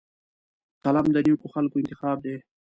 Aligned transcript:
قلم 0.83 1.05
د 1.15 1.17
نیکو 1.25 1.47
خلکو 1.53 1.75
انتخاب 1.81 2.17
دی 2.25 2.35